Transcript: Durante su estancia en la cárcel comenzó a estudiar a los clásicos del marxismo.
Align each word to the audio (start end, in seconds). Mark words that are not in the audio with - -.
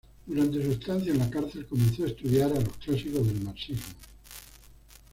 Durante 0.25 0.65
su 0.65 0.71
estancia 0.71 1.11
en 1.11 1.19
la 1.19 1.29
cárcel 1.29 1.67
comenzó 1.67 2.03
a 2.03 2.07
estudiar 2.07 2.49
a 2.51 2.55
los 2.59 2.75
clásicos 2.77 3.23
del 3.27 3.43
marxismo. 3.43 3.85